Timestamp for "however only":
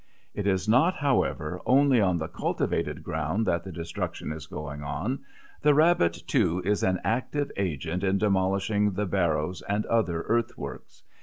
0.95-2.01